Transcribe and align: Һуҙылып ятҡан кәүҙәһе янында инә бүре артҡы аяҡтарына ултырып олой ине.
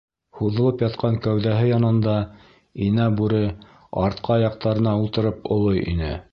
Һуҙылып 0.37 0.79
ятҡан 0.83 1.19
кәүҙәһе 1.25 1.67
янында 1.73 2.15
инә 2.87 3.07
бүре 3.21 3.45
артҡы 4.07 4.35
аяҡтарына 4.41 4.99
ултырып 5.05 5.49
олой 5.59 5.83
ине. 5.97 6.15